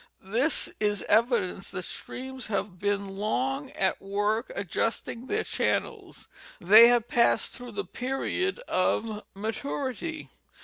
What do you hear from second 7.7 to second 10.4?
the period of maturity.